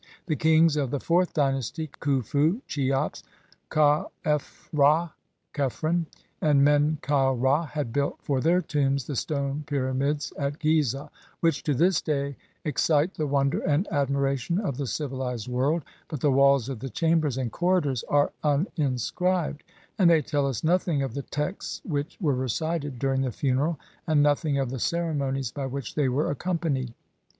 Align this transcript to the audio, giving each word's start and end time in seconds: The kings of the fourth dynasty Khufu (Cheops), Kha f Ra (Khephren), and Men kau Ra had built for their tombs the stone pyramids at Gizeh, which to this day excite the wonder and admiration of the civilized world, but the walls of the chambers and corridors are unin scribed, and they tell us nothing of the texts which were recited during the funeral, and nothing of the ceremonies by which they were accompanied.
The 0.25 0.35
kings 0.35 0.77
of 0.77 0.89
the 0.89 0.99
fourth 0.99 1.31
dynasty 1.35 1.85
Khufu 2.01 2.61
(Cheops), 2.65 3.21
Kha 3.69 4.07
f 4.25 4.67
Ra 4.73 5.11
(Khephren), 5.53 6.07
and 6.41 6.63
Men 6.63 6.97
kau 7.03 7.33
Ra 7.35 7.67
had 7.67 7.93
built 7.93 8.17
for 8.23 8.41
their 8.41 8.63
tombs 8.63 9.05
the 9.05 9.15
stone 9.15 9.63
pyramids 9.67 10.33
at 10.39 10.57
Gizeh, 10.57 11.07
which 11.41 11.61
to 11.61 11.75
this 11.75 12.01
day 12.01 12.35
excite 12.65 13.13
the 13.13 13.27
wonder 13.27 13.59
and 13.59 13.87
admiration 13.91 14.57
of 14.57 14.75
the 14.75 14.87
civilized 14.87 15.47
world, 15.47 15.83
but 16.07 16.19
the 16.19 16.31
walls 16.31 16.67
of 16.67 16.79
the 16.79 16.89
chambers 16.89 17.37
and 17.37 17.51
corridors 17.51 18.03
are 18.09 18.31
unin 18.43 18.99
scribed, 18.99 19.63
and 19.99 20.09
they 20.09 20.23
tell 20.23 20.47
us 20.47 20.63
nothing 20.63 21.03
of 21.03 21.13
the 21.13 21.21
texts 21.21 21.79
which 21.85 22.17
were 22.19 22.33
recited 22.33 22.97
during 22.97 23.21
the 23.21 23.31
funeral, 23.31 23.79
and 24.07 24.23
nothing 24.23 24.57
of 24.57 24.71
the 24.71 24.79
ceremonies 24.79 25.51
by 25.51 25.67
which 25.67 25.93
they 25.93 26.09
were 26.09 26.31
accompanied. 26.31 26.91